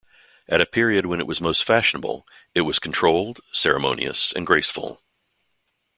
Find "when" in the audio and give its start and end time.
1.05-1.19